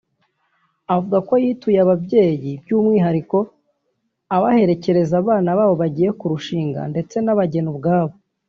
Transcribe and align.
avuga 0.95 1.17
ko 1.27 1.33
yayituye 1.41 1.79
ababyeyi 1.81 2.51
by’umwihariko 2.63 3.37
abaherekeza 4.35 5.13
abana 5.21 5.49
babo 5.57 5.73
bagiye 5.81 6.09
kurushinga 6.19 6.79
ndetse 6.91 7.15
n’abageni 7.21 7.69
ubwabo 7.73 8.13